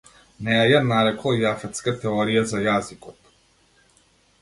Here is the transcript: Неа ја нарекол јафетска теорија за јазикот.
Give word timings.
Неа 0.45 0.63
ја 0.69 0.79
нарекол 0.91 1.37
јафетска 1.43 1.95
теорија 2.07 2.45
за 2.55 2.65
јазикот. 2.69 3.33